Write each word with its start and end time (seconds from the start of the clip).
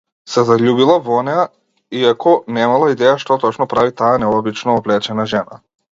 Се 0.35 0.43
заљубила 0.45 0.93
во 1.09 1.17
неа, 1.27 1.43
иако 1.99 2.33
немала 2.57 2.89
идеја 2.95 3.13
што 3.25 3.37
точно 3.47 3.69
прави 3.75 3.95
таа 4.03 4.17
необично 4.25 4.79
облечена 4.81 5.29
жена. 5.37 5.63